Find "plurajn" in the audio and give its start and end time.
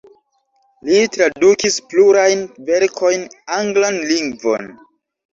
1.91-2.41